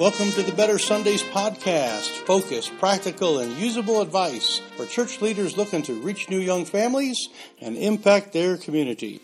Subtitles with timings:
[0.00, 2.24] Welcome to the Better Sundays podcast.
[2.24, 7.28] Focus, practical, and usable advice for church leaders looking to reach new young families
[7.60, 9.20] and impact their community.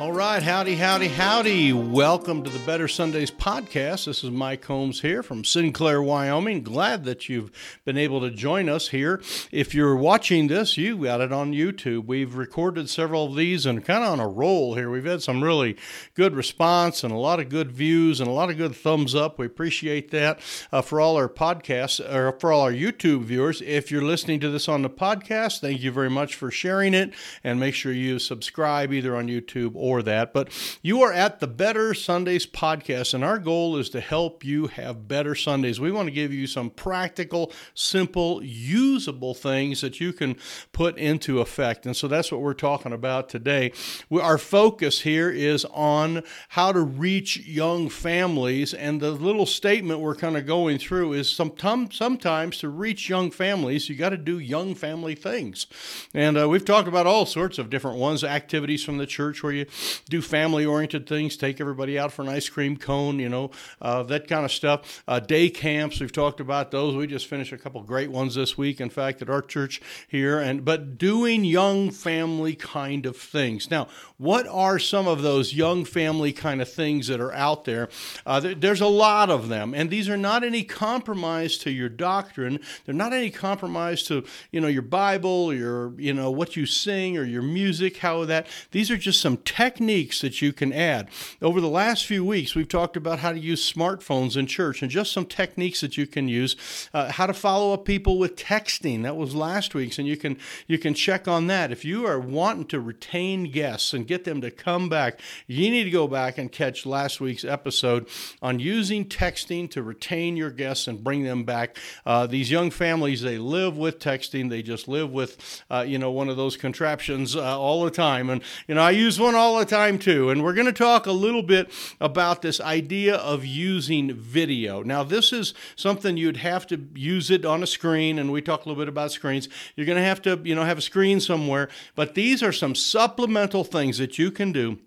[0.00, 1.74] All right, howdy, howdy, howdy.
[1.74, 4.06] Welcome to the Better Sundays podcast.
[4.06, 6.62] This is Mike Holmes here from Sinclair, Wyoming.
[6.62, 7.50] Glad that you've
[7.84, 9.20] been able to join us here.
[9.52, 12.06] If you're watching this, you got it on YouTube.
[12.06, 14.88] We've recorded several of these and kind of on a roll here.
[14.88, 15.76] We've had some really
[16.14, 19.38] good response and a lot of good views and a lot of good thumbs up.
[19.38, 20.40] We appreciate that
[20.72, 23.60] uh, for all our podcasts or for all our YouTube viewers.
[23.60, 27.12] If you're listening to this on the podcast, thank you very much for sharing it
[27.44, 30.32] and make sure you subscribe either on YouTube or for that.
[30.32, 30.50] But
[30.82, 35.08] you are at the Better Sundays podcast, and our goal is to help you have
[35.08, 35.80] better Sundays.
[35.80, 40.36] We want to give you some practical, simple, usable things that you can
[40.70, 41.86] put into effect.
[41.86, 43.72] And so that's what we're talking about today.
[44.08, 49.98] We, our focus here is on how to reach young families, and the little statement
[49.98, 54.16] we're kind of going through is sometimes, sometimes to reach young families, you got to
[54.16, 55.66] do young family things.
[56.14, 59.52] And uh, we've talked about all sorts of different ones, activities from the church where
[59.52, 59.66] you
[60.08, 63.50] do family oriented things, take everybody out for an ice cream cone, you know,
[63.80, 65.02] uh, that kind of stuff.
[65.06, 66.94] Uh, day camps, we've talked about those.
[66.94, 70.38] We just finished a couple great ones this week, in fact, at our church here.
[70.38, 73.70] And but doing young family kind of things.
[73.70, 77.88] Now, what are some of those young family kind of things that are out there?
[78.26, 81.88] Uh, there there's a lot of them, and these are not any compromise to your
[81.88, 82.60] doctrine.
[82.84, 87.18] They're not any compromise to you know your Bible, your you know what you sing
[87.18, 87.98] or your music.
[87.98, 91.08] How that these are just some tech techniques that you can add.
[91.40, 94.90] Over the last few weeks, we've talked about how to use smartphones in church and
[94.90, 96.56] just some techniques that you can use.
[96.92, 99.04] Uh, how to follow up people with texting.
[99.04, 101.70] That was last week's, and you can you can check on that.
[101.70, 105.84] If you are wanting to retain guests and get them to come back, you need
[105.84, 108.08] to go back and catch last week's episode
[108.42, 111.76] on using texting to retain your guests and bring them back.
[112.04, 114.50] Uh, these young families, they live with texting.
[114.50, 118.30] They just live with, uh, you know, one of those contraptions uh, all the time.
[118.30, 120.30] And you know, I use one all the time too.
[120.30, 124.82] And we're going to talk a little bit about this idea of using video.
[124.82, 128.64] Now, this is something you'd have to use it on a screen, and we talk
[128.64, 129.48] a little bit about screens.
[129.76, 131.68] You're going to have to, you know, have a screen somewhere.
[131.94, 134.78] But these are some supplemental things that you can do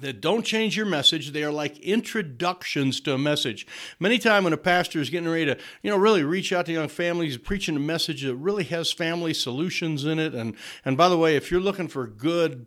[0.00, 1.30] that don't change your message.
[1.30, 3.66] They are like introductions to a message.
[4.00, 6.72] Many times when a pastor is getting ready to, you know, really reach out to
[6.72, 10.34] young families, preaching a message that really has family solutions in it.
[10.34, 12.66] And and by the way, if you're looking for good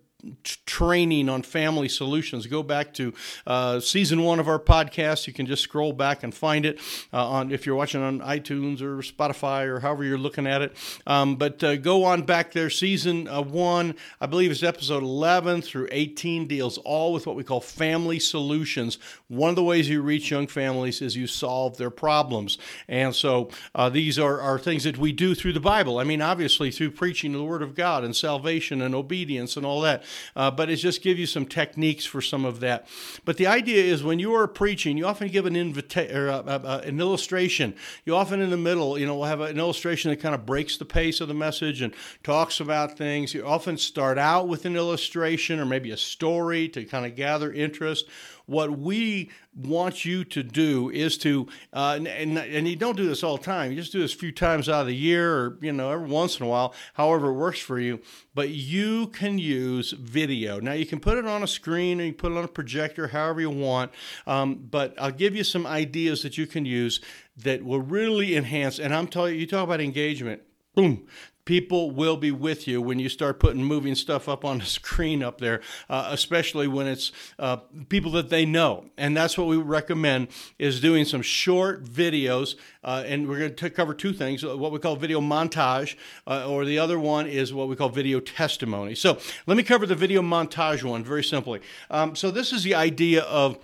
[0.66, 2.48] training on family solutions.
[2.48, 3.14] Go back to
[3.46, 5.28] uh, season one of our podcast.
[5.28, 6.80] You can just scroll back and find it
[7.14, 10.76] uh, on if you're watching on itunes or spotify or however you're looking at it.
[11.06, 12.70] Um, but uh, go on back there.
[12.70, 17.44] Season uh, one i believe it's episode 11 through 18 deals all with what we
[17.44, 18.98] call family solutions.
[19.28, 22.58] One of the ways you reach young families is you solve their problems.
[22.88, 26.00] And so uh, these are, are things that we do through the bible.
[26.00, 29.82] I mean obviously through preaching the word of god and salvation and obedience and all
[29.82, 30.04] that
[30.36, 32.88] uh, but it just gives you some techniques for some of that.
[33.26, 36.38] But the idea is when you are preaching, you often give an invita- or uh,
[36.40, 37.76] uh, uh, an illustration.
[38.06, 40.78] You often in the middle, you know, will have an illustration that kind of breaks
[40.78, 43.34] the pace of the message and talks about things.
[43.34, 47.52] You often start out with an illustration or maybe a story to kind of gather
[47.52, 48.06] interest
[48.48, 53.06] what we want you to do is to, uh, and, and, and you don't do
[53.06, 53.72] this all the time.
[53.72, 56.08] You just do this a few times out of the year or, you know, every
[56.08, 58.00] once in a while, however it works for you.
[58.34, 60.60] But you can use video.
[60.60, 63.08] Now, you can put it on a screen or you put it on a projector,
[63.08, 63.92] however you want.
[64.26, 67.02] Um, but I'll give you some ideas that you can use
[67.36, 68.80] that will really enhance.
[68.80, 70.42] And I'm telling you, you talk about engagement.
[70.74, 71.06] Boom
[71.48, 75.24] people will be with you when you start putting moving stuff up on the screen
[75.24, 77.56] up there, uh, especially when it's uh,
[77.88, 78.84] people that they know.
[78.98, 80.28] And that's what we recommend
[80.60, 82.56] is doing some short videos.
[82.84, 85.96] Uh, and we're going to cover two things: what we call video montage,
[86.28, 88.94] uh, or the other one is what we call video testimony.
[88.94, 91.62] So let me cover the video montage one very simply.
[91.90, 93.58] Um, so this is the idea of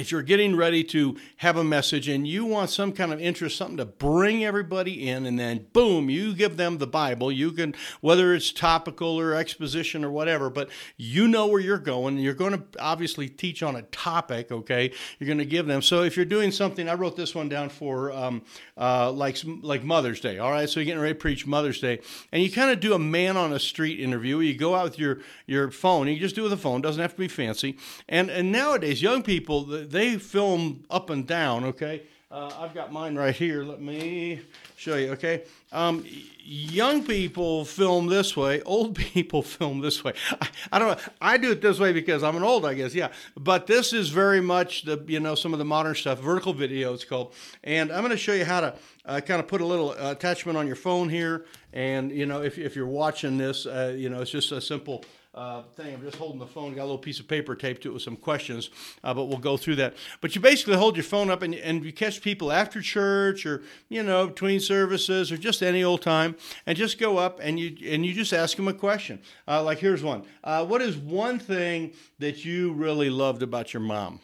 [0.00, 3.56] if you're getting ready to have a message and you want some kind of interest,
[3.56, 7.30] something to bring everybody in, and then boom, you give them the Bible.
[7.30, 12.18] You can, whether it's topical or exposition or whatever, but you know where you're going.
[12.18, 14.90] You're going to obviously teach on a topic, okay?
[15.18, 15.82] You're going to give them.
[15.82, 18.42] So if you're doing something, I wrote this one down for um,
[18.76, 20.38] uh, like like Mother's Day.
[20.38, 22.00] All right, so you're getting ready to preach Mother's Day,
[22.32, 24.40] and you kind of do a man on a street interview.
[24.40, 26.08] You go out with your your phone.
[26.08, 26.80] You just do it with a phone.
[26.80, 27.76] Doesn't have to be fancy.
[28.08, 32.02] And and nowadays, young people they film up and down, okay?
[32.32, 33.64] Uh, I've got mine right here.
[33.64, 34.40] Let me
[34.76, 35.10] show you.
[35.14, 35.42] Okay,
[35.72, 36.04] um,
[36.38, 38.62] young people film this way.
[38.66, 40.12] Old people film this way.
[40.40, 41.04] I, I, don't know.
[41.20, 42.94] I do it this way because I'm an old, I guess.
[42.94, 46.20] Yeah, but this is very much the you know some of the modern stuff.
[46.20, 47.34] Vertical video, it's called.
[47.64, 48.76] And I'm going to show you how to
[49.06, 51.46] uh, kind of put a little uh, attachment on your phone here.
[51.72, 55.04] And you know if if you're watching this, uh, you know it's just a simple
[55.34, 55.94] uh, thing.
[55.94, 58.02] I'm just holding the phone, got a little piece of paper taped to it with
[58.02, 58.70] some questions,
[59.04, 59.94] uh, but we'll go through that.
[60.20, 63.62] But you basically hold your phone up and, and you catch people after church or,
[63.88, 66.36] you know, between services or just any old time
[66.66, 69.20] and just go up and you, and you just ask them a question.
[69.46, 70.24] Uh, like here's one.
[70.42, 74.20] Uh, what is one thing that you really loved about your mom?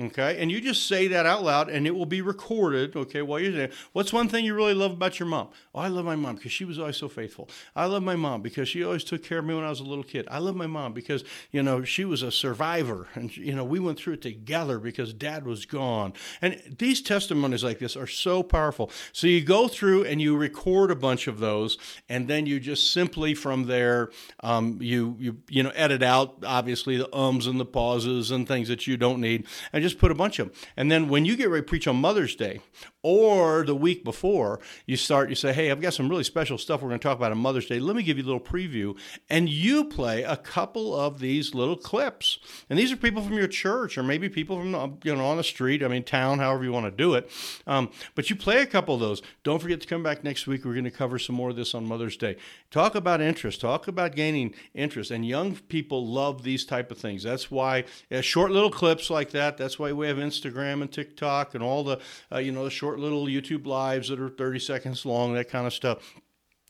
[0.00, 3.40] Okay, and you just say that out loud and it will be recorded, okay, while
[3.40, 3.70] you're there.
[3.92, 5.48] What's one thing you really love about your mom?
[5.74, 7.48] Oh, I love my mom because she was always so faithful.
[7.74, 9.84] I love my mom because she always took care of me when I was a
[9.84, 10.28] little kid.
[10.30, 13.80] I love my mom because, you know, she was a survivor and, you know, we
[13.80, 16.12] went through it together because dad was gone.
[16.40, 18.92] And these testimonies like this are so powerful.
[19.12, 21.76] So you go through and you record a bunch of those
[22.08, 24.10] and then you just simply from there,
[24.44, 28.68] um, you, you, you know, edit out obviously the ums and the pauses and things
[28.68, 29.44] that you don't need.
[29.72, 30.56] And just put a bunch of them.
[30.76, 32.60] And then when you get ready to preach on Mother's Day
[33.08, 36.82] or the week before, you start, you say, Hey, I've got some really special stuff
[36.82, 37.80] we're going to talk about on Mother's Day.
[37.80, 38.98] Let me give you a little preview.
[39.30, 42.38] And you play a couple of these little clips.
[42.68, 45.42] And these are people from your church or maybe people from, you know, on the
[45.42, 47.30] street, I mean, town, however you want to do it.
[47.66, 49.22] Um, but you play a couple of those.
[49.42, 50.66] Don't forget to come back next week.
[50.66, 52.36] We're going to cover some more of this on Mother's Day.
[52.70, 55.10] Talk about interest, talk about gaining interest.
[55.10, 57.22] And young people love these type of things.
[57.22, 61.54] That's why uh, short little clips like that, that's why we have Instagram and TikTok
[61.54, 62.00] and all the,
[62.30, 65.66] uh, you know, the short little YouTube lives that are 30 seconds long, that kind
[65.66, 66.20] of stuff.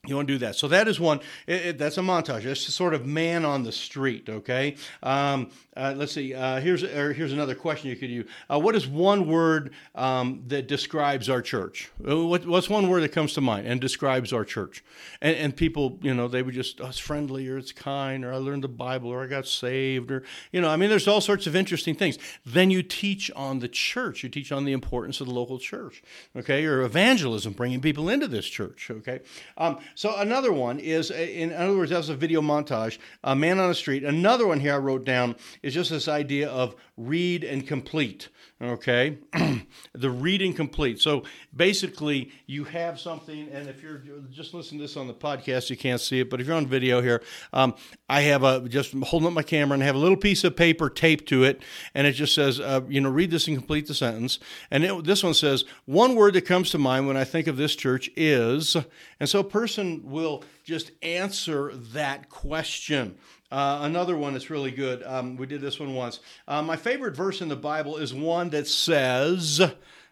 [0.09, 0.57] You want to do that.
[0.57, 1.21] So that is one.
[1.47, 2.45] It, it, that's a montage.
[2.45, 4.29] That's sort of man on the street.
[4.29, 4.77] Okay.
[5.03, 6.35] Um, uh, let's see.
[6.35, 8.29] Uh, here's here's another question you could use.
[8.51, 11.91] Uh, what is one word um, that describes our church?
[12.09, 14.83] Uh, what, what's one word that comes to mind and describes our church?
[15.21, 18.33] And, and people, you know, they would just, oh, it's friendly or it's kind or
[18.33, 21.21] I learned the Bible or I got saved or you know, I mean, there's all
[21.21, 22.19] sorts of interesting things.
[22.45, 24.23] Then you teach on the church.
[24.23, 26.03] You teach on the importance of the local church.
[26.37, 28.91] Okay, or evangelism, bringing people into this church.
[28.91, 29.21] Okay.
[29.57, 33.59] Um, so another one is, uh, in other words, that's a video montage, a man
[33.59, 34.05] on the street.
[34.05, 38.29] Another one here I wrote down is just this idea of read and complete.
[38.61, 39.19] Okay,
[39.93, 41.01] the read and complete.
[41.01, 41.23] So
[41.55, 44.03] basically, you have something, and if you're
[44.33, 46.67] just listening to this on the podcast, you can't see it, but if you're on
[46.67, 47.23] video here,
[47.53, 47.77] um,
[48.09, 50.91] I have a just holding up my camera and have a little piece of paper
[50.91, 51.63] taped to it,
[51.95, 54.41] and it just says, uh, you know, read this and complete the sentence.
[54.73, 57.59] And it, this one says, one word that comes to mind when I think of
[57.59, 58.77] this church is,
[59.21, 63.19] and so a person will just answer that question.
[63.51, 65.03] Uh, another one that's really good.
[65.05, 66.21] Um, we did this one once.
[66.47, 69.61] Uh, my favorite verse in the Bible is one that says,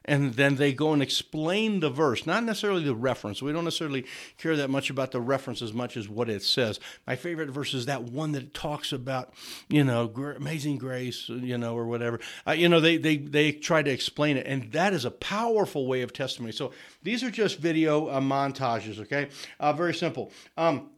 [0.07, 3.43] and then they go and explain the verse, not necessarily the reference.
[3.43, 4.07] We don't necessarily
[4.39, 6.81] care that much about the reference as much as what it says.
[7.07, 9.35] My favorite verse is that one that talks about,
[9.69, 12.21] you know, amazing grace, you know, or whatever.
[12.47, 15.87] Uh, you know, they, they, they try to explain it, and that is a powerful
[15.87, 16.53] way of testimony.
[16.53, 16.73] So
[17.03, 19.29] these are just video uh, montages, okay?
[19.61, 20.33] Uh, very simple.
[20.57, 20.91] Um,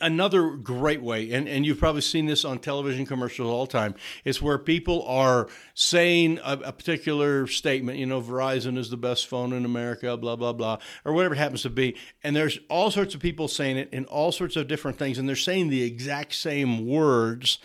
[0.00, 3.94] another great way, and, and you've probably seen this on television commercials all the time,
[4.24, 9.26] is where people are saying a, a, particular statement, you know, Verizon is the best
[9.26, 11.96] phone in America, blah, blah, blah, or whatever it happens to be.
[12.22, 15.28] And there's all sorts of people saying it in all sorts of different things, and
[15.28, 17.58] they're saying the exact same words.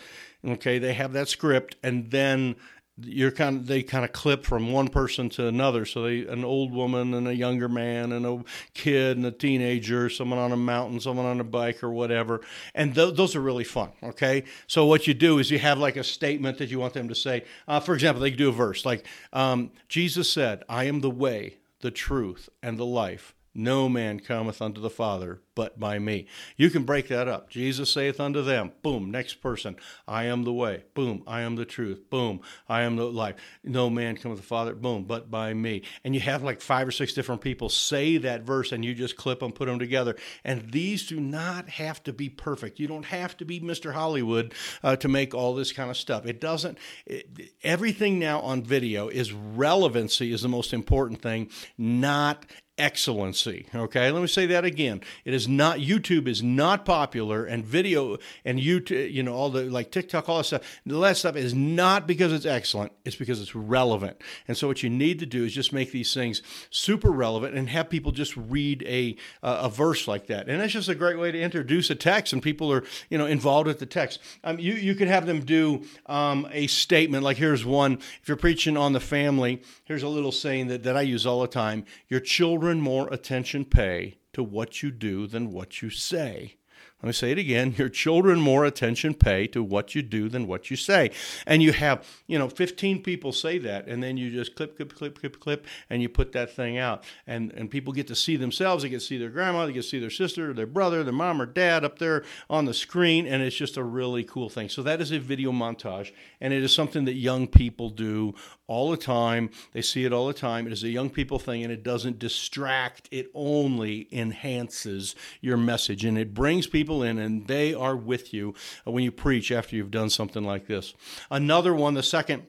[0.44, 2.56] Okay, they have that script, and then
[3.04, 5.84] you're kind of they kind of clip from one person to another.
[5.84, 8.44] So they an old woman and a younger man and a
[8.74, 12.40] kid and a teenager someone on a mountain someone on a bike or whatever.
[12.74, 14.44] And th- those are really fun okay?
[14.66, 17.14] So what you do is you have like a statement that you want them to
[17.14, 17.44] say.
[17.68, 21.56] Uh, for example they do a verse like um, jesus said i am the way
[21.80, 26.26] the truth and the life no man cometh unto the Father but by me.
[26.56, 27.50] You can break that up.
[27.50, 29.76] Jesus saith unto them, boom, next person,
[30.08, 33.36] I am the way, boom, I am the truth, boom, I am the life.
[33.62, 35.82] No man cometh to the Father, boom, but by me.
[36.04, 39.16] And you have like five or six different people say that verse and you just
[39.16, 40.16] clip them, put them together.
[40.44, 42.78] And these do not have to be perfect.
[42.78, 43.92] You don't have to be Mr.
[43.92, 46.26] Hollywood uh, to make all this kind of stuff.
[46.26, 52.46] It doesn't, it, everything now on video is relevancy is the most important thing, not
[52.78, 53.66] excellency.
[53.74, 55.02] Okay, let me say that again.
[55.24, 59.64] It is not YouTube is not popular, and video and YouTube, you know, all the
[59.64, 60.80] like TikTok, all that stuff.
[60.86, 62.92] The last stuff is not because it's excellent.
[63.04, 64.20] It's because it's relevant.
[64.48, 67.68] And so what you need to do is just make these things super relevant and
[67.68, 70.48] have people just read a uh, a verse like that.
[70.48, 73.26] And that's just a great way to introduce a text, and people are you know
[73.26, 74.18] involved with the text.
[74.44, 77.94] Um, you you could have them do um, a statement like here's one.
[78.22, 81.42] If you're preaching on the family, here's a little saying that that I use all
[81.42, 81.84] the time.
[82.08, 86.56] Your children children more attention pay to what you do than what you say.
[87.02, 87.74] Let me say it again.
[87.76, 91.10] Your children more attention pay to what you do than what you say.
[91.46, 94.94] And you have, you know, 15 people say that, and then you just clip, clip,
[94.94, 97.04] clip, clip, clip, and you put that thing out.
[97.26, 98.84] And and people get to see themselves.
[98.84, 101.12] They get to see their grandma, they get to see their sister, their brother, their
[101.12, 104.68] mom or dad up there on the screen, and it's just a really cool thing.
[104.70, 108.34] So that is a video montage, and it is something that young people do
[108.72, 109.50] all the time.
[109.72, 110.66] They see it all the time.
[110.66, 113.08] It is a young people thing, and it doesn't distract.
[113.10, 118.54] It only enhances your message, and it brings people in and they are with you
[118.84, 120.94] when you preach after you've done something like this.
[121.30, 122.46] Another one, the second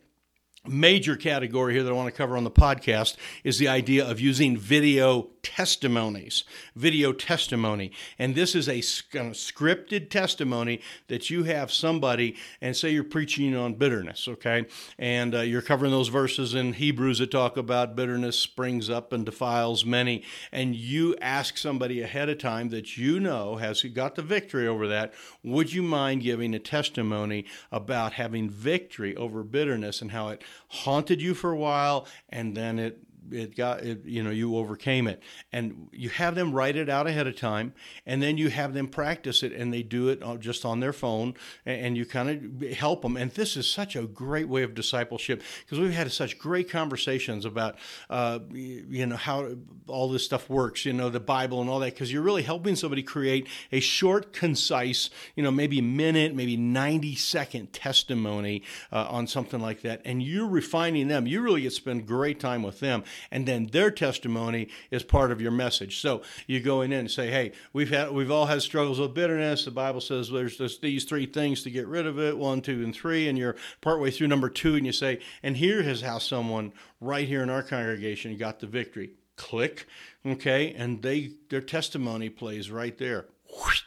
[0.66, 4.22] major category here that I want to cover on the podcast is the idea of
[4.22, 6.46] using video testimonies.
[6.74, 7.92] Video testimony.
[8.18, 10.80] And this is a kind of scripted testimony
[11.10, 14.66] that you have somebody, and say you're preaching on bitterness, okay?
[14.98, 19.26] And uh, you're covering those verses in Hebrews that talk about bitterness springs up and
[19.26, 20.24] defiles many.
[20.52, 24.88] And you ask somebody ahead of time that you know has got the victory over
[24.88, 30.42] that, would you mind giving a testimony about having victory over bitterness and how it
[30.70, 33.00] haunted you for a while and then it
[33.32, 35.22] it got it, you know you overcame it.
[35.52, 37.74] And you have them write it out ahead of time
[38.06, 41.34] and then you have them practice it and they do it just on their phone
[41.66, 43.18] and you kind of help them.
[43.18, 47.46] And this is such a great way of discipleship because we've had such great conversations
[47.46, 47.78] about
[48.10, 49.56] uh, you know how
[49.88, 52.76] all this stuff works you know the bible and all that because you're really helping
[52.76, 59.08] somebody create a short concise you know maybe a minute maybe 90 second testimony uh,
[59.10, 60.02] on something like that.
[60.06, 61.28] And you're refining them.
[61.28, 65.32] You really get to spend great time with them and then their testimony is part
[65.32, 66.00] of your message.
[66.00, 69.66] So you go in and say, "Hey, we've had we've all had struggles with bitterness.
[69.66, 72.84] The Bible says there's just these three things to get rid of it: one, two,
[72.84, 73.28] and three.
[73.28, 77.28] And you're partway through number two, and you say, "And here is how someone right
[77.28, 79.88] here in our congregation got the victory." Click,
[80.26, 83.26] okay, and they their testimony plays right there.
[83.50, 83.82] Whoosh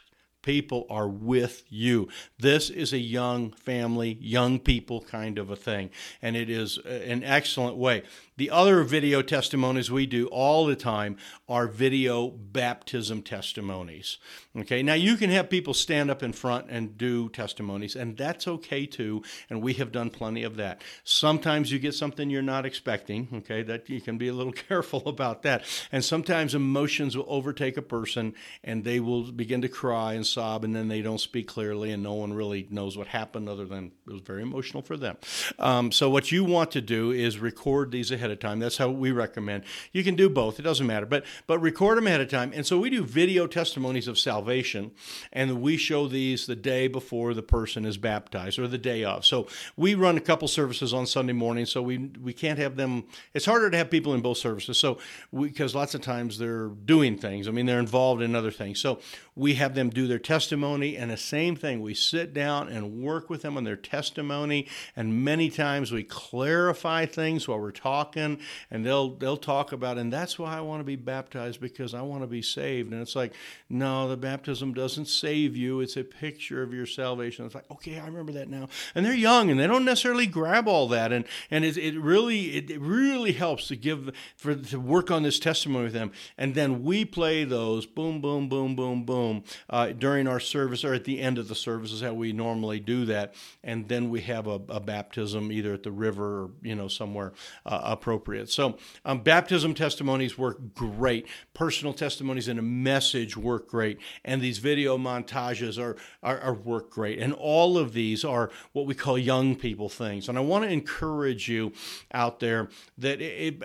[0.47, 2.07] people are with you.
[2.39, 5.89] This is a young family, young people kind of a thing,
[6.21, 8.03] and it is uh, an excellent way.
[8.37, 11.17] The other video testimonies we do all the time
[11.49, 14.19] are video baptism testimonies.
[14.55, 18.47] Okay, now you can have people stand up in front and do testimonies, and that's
[18.47, 20.81] okay too, and we have done plenty of that.
[21.03, 25.01] Sometimes you get something you're not expecting, okay, that you can be a little careful
[25.07, 25.63] about that.
[25.91, 30.63] And sometimes emotions will overtake a person and they will begin to cry and sob,
[30.63, 33.91] and then they don't speak clearly, and no one really knows what happened other than
[34.07, 35.17] it was very emotional for them.
[35.57, 38.59] Um, so, what you want to do is record these ahead of time.
[38.59, 39.63] That's how we recommend.
[39.91, 42.51] You can do both; it doesn't matter, but but record them ahead of time.
[42.53, 44.91] And so we do video testimonies of salvation,
[45.33, 49.25] and we show these the day before the person is baptized or the day of.
[49.25, 53.05] So we run a couple services on Sunday morning, so we we can't have them.
[53.33, 54.99] It's harder to have people in both services, so
[55.33, 57.47] because lots of times they're doing things.
[57.47, 58.79] I mean, they're involved in other things.
[58.79, 58.99] So
[59.35, 61.81] we have them do their testimony, and the same thing.
[61.81, 67.05] We sit down and work with them on their testimony, and many times we clarify
[67.05, 68.39] things while we're talking
[68.71, 72.01] and they'll they'll talk about and that's why I want to be baptized because I
[72.01, 72.91] want to be saved.
[72.91, 73.33] And it's like
[73.69, 75.79] no the baptism doesn't save you.
[75.79, 77.45] It's a picture of your salvation.
[77.45, 78.67] It's like okay I remember that now.
[78.95, 82.57] And they're young and they don't necessarily grab all that and and it, it really
[82.57, 86.11] it, it really helps to give for to work on this testimony with them.
[86.37, 90.93] And then we play those boom boom boom boom boom uh, during our service or
[90.93, 93.33] at the end of the service is how we normally do that
[93.63, 97.33] and then we have a, a baptism either at the river or you know somewhere
[97.65, 98.49] uh, appropriate.
[98.49, 101.27] So, um, baptism testimonies work great.
[101.53, 103.99] Personal testimonies and a message work great.
[104.23, 107.19] And these video montages are, are, are work great.
[107.19, 110.29] And all of these are what we call young people things.
[110.29, 111.73] And I want to encourage you
[112.13, 113.61] out there that it,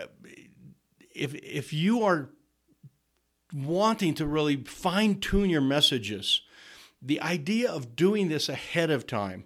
[1.15, 2.29] if, if you are
[3.53, 6.43] wanting to really fine tune your messages,
[7.01, 9.45] the idea of doing this ahead of time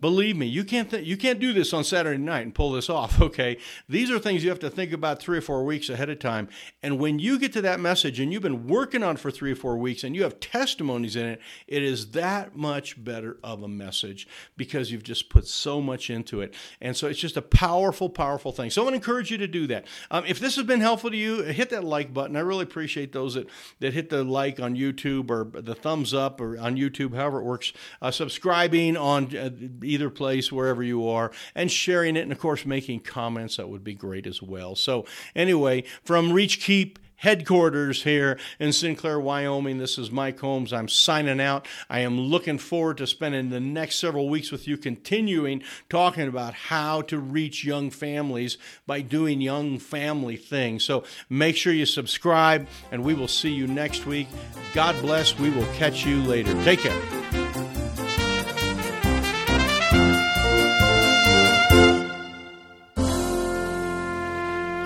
[0.00, 2.88] Believe me, you can't th- you can't do this on Saturday night and pull this
[2.88, 3.20] off.
[3.28, 6.18] Okay, these are things you have to think about three or four weeks ahead of
[6.18, 6.48] time.
[6.82, 9.54] And when you get to that message and you've been working on for three or
[9.54, 13.68] four weeks and you have testimonies in it, it is that much better of a
[13.68, 14.26] message
[14.56, 16.54] because you've just put so much into it.
[16.80, 18.70] And so it's just a powerful, powerful thing.
[18.70, 19.86] So I want to encourage you to do that.
[20.10, 22.36] Um, if this has been helpful to you, hit that like button.
[22.36, 23.48] I really appreciate those that
[23.80, 27.44] that hit the like on YouTube or the thumbs up or on YouTube, however it
[27.44, 27.72] works.
[28.00, 29.50] Uh, subscribing on uh,
[29.88, 33.56] either place, wherever you are, and sharing it, and of course, making comments.
[33.56, 34.74] That would be great as well.
[34.76, 39.78] So, anyway, from Reach Keep headquarters here in Sinclair, Wyoming.
[39.78, 40.72] This is Mike Holmes.
[40.72, 41.66] I'm signing out.
[41.90, 46.54] I am looking forward to spending the next several weeks with you, continuing talking about
[46.54, 50.84] how to reach young families by doing young family things.
[50.84, 54.28] So make sure you subscribe, and we will see you next week.
[54.72, 55.38] God bless.
[55.38, 56.52] We will catch you later.
[56.64, 57.37] Take care.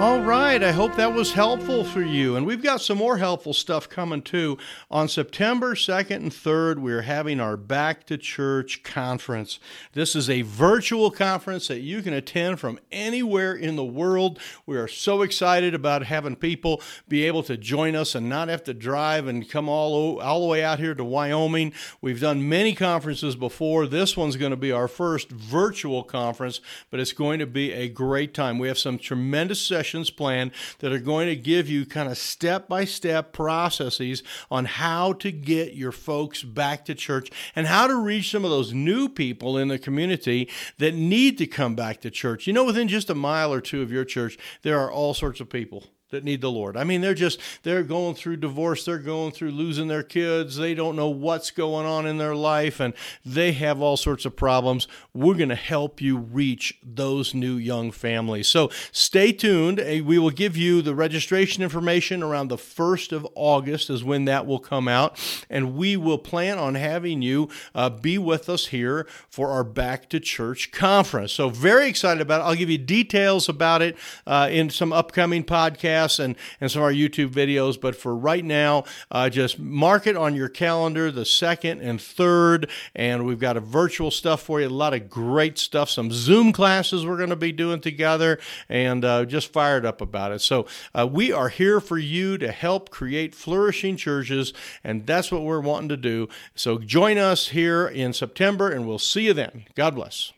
[0.02, 2.34] All right, I hope that was helpful for you.
[2.34, 4.58] And we've got some more helpful stuff coming too.
[4.90, 9.60] On September 2nd and 3rd, we're having our Back to Church conference.
[9.92, 14.40] This is a virtual conference that you can attend from anywhere in the world.
[14.66, 18.64] We are so excited about having people be able to join us and not have
[18.64, 21.74] to drive and come all, all the way out here to Wyoming.
[22.00, 23.86] We've done many conferences before.
[23.86, 27.88] This one's going to be our first virtual conference, but it's going to be a
[27.88, 28.58] great time.
[28.58, 32.68] We have some tremendous sessions plan that are going to give you kind of step
[32.68, 37.96] by step processes on how to get your folks back to church and how to
[37.96, 42.10] reach some of those new people in the community that need to come back to
[42.10, 42.46] church.
[42.46, 45.40] You know, within just a mile or two of your church, there are all sorts
[45.40, 46.76] of people that need the Lord.
[46.76, 50.74] I mean, they're just, they're going through divorce, they're going through losing their kids, they
[50.74, 54.86] don't know what's going on in their life, and they have all sorts of problems.
[55.12, 58.46] We're going to help you reach those new young families.
[58.46, 59.78] So stay tuned.
[59.78, 64.46] We will give you the registration information around the 1st of August, is when that
[64.46, 69.06] will come out, and we will plan on having you uh, be with us here
[69.30, 71.32] for our Back to Church conference.
[71.32, 72.44] So, very excited about it.
[72.44, 76.82] I'll give you details about it uh, in some upcoming podcasts podcasts and, and some
[76.82, 77.80] of our YouTube videos.
[77.80, 82.70] But for right now, uh, just mark it on your calendar the second and third.
[82.94, 86.52] And we've got a virtual stuff for you, a lot of great stuff, some Zoom
[86.52, 90.40] classes we're going to be doing together, and uh, just fired up about it.
[90.40, 94.52] So uh, we are here for you to help create flourishing churches,
[94.84, 96.28] and that's what we're wanting to do.
[96.54, 99.64] So join us here in September, and we'll see you then.
[99.74, 100.32] God bless.